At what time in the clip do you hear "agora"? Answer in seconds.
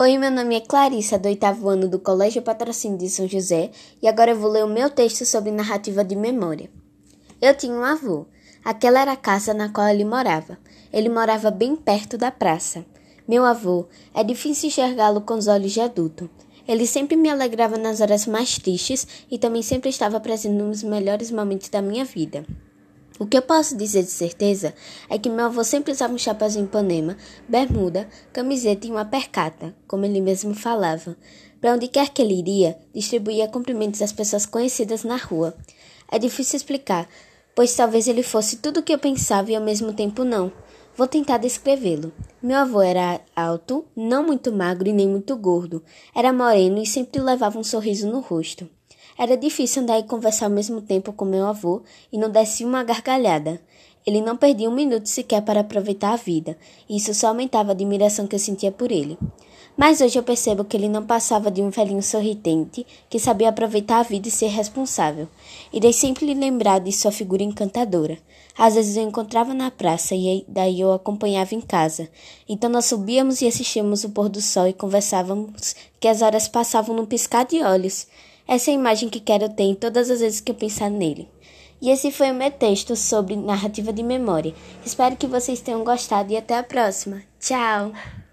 4.08-4.30